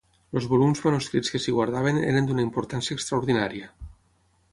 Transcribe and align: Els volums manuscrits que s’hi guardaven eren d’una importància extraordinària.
Els 0.39 0.45
volums 0.51 0.79
manuscrits 0.85 1.33
que 1.33 1.41
s’hi 1.43 1.53
guardaven 1.57 1.99
eren 2.13 2.31
d’una 2.31 2.45
importància 2.47 2.99
extraordinària. 3.01 3.69